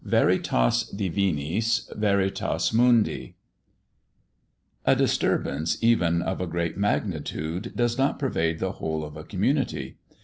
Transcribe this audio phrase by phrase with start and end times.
[0.03, 3.35] XIV VERITAS DIVINIS, VERITAS MUNDI
[4.83, 9.97] A DISTURBANCE even of a great magnitude does not pervade the whole of a community.